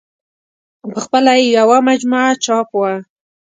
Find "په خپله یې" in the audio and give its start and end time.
0.91-1.45